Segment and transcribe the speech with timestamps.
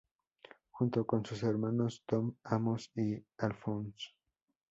[0.71, 4.15] Junto con sus hermanos Tom, Amos y Alfons.